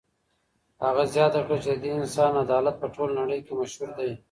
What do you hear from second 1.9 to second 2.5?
انسان